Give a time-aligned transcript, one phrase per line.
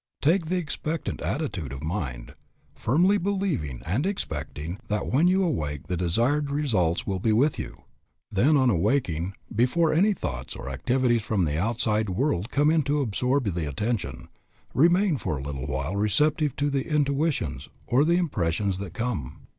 [0.19, 2.33] Take the expectant attitude of mind,
[2.73, 7.83] firmly believing and expecting that when you awake the desired results will be with you.
[8.31, 12.99] Then on awaking, before any thoughts or activities from the outside world come in to
[13.01, 14.29] absorb the attention,
[14.73, 19.41] remain for a little while receptive to the intuitions or the impressions that come.